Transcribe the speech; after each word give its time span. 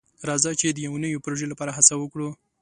راځه 0.27 0.51
چې 0.59 0.67
د 0.71 0.77
یو 0.87 0.93
نوي 1.03 1.19
پروژې 1.23 1.47
لپاره 1.49 1.75
هڅه 1.77 1.93
وکړو. 1.97 2.29